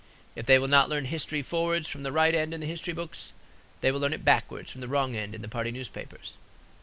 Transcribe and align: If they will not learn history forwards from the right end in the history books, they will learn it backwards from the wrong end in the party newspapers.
If 0.35 0.47
they 0.47 0.57
will 0.57 0.67
not 0.67 0.89
learn 0.89 1.05
history 1.05 1.43
forwards 1.43 1.87
from 1.87 2.01
the 2.01 2.11
right 2.11 2.33
end 2.33 2.55
in 2.55 2.59
the 2.59 2.65
history 2.65 2.91
books, 2.91 3.33
they 3.81 3.91
will 3.91 3.99
learn 3.99 4.13
it 4.13 4.25
backwards 4.25 4.71
from 4.71 4.81
the 4.81 4.87
wrong 4.87 5.15
end 5.15 5.35
in 5.35 5.43
the 5.43 5.47
party 5.47 5.69
newspapers. 5.69 6.33